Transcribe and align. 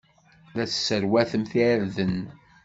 La 0.55 0.63
tesserwatemt 0.69 1.51
irden. 1.69 2.17